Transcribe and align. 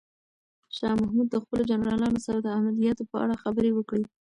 شاه 0.75 0.95
محمود 1.01 1.27
د 1.31 1.35
خپلو 1.43 1.61
جنرالانو 1.71 2.23
سره 2.25 2.39
د 2.41 2.47
عملیاتو 2.57 3.03
په 3.11 3.17
اړه 3.23 3.41
خبرې 3.43 3.71
وکړې. 3.73 4.03